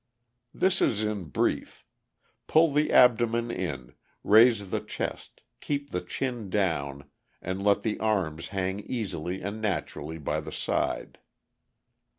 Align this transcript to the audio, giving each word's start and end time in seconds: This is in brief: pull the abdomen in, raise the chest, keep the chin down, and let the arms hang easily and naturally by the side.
This 0.51 0.81
is 0.81 1.03
in 1.03 1.25
brief: 1.25 1.85
pull 2.47 2.73
the 2.73 2.91
abdomen 2.91 3.51
in, 3.51 3.93
raise 4.23 4.71
the 4.71 4.79
chest, 4.79 5.43
keep 5.59 5.91
the 5.91 6.01
chin 6.01 6.49
down, 6.49 7.07
and 7.39 7.63
let 7.63 7.83
the 7.83 7.99
arms 7.99 8.47
hang 8.47 8.79
easily 8.79 9.43
and 9.43 9.61
naturally 9.61 10.17
by 10.17 10.39
the 10.39 10.51
side. 10.51 11.19